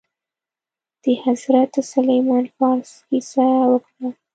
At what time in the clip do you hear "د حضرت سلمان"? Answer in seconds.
1.03-2.45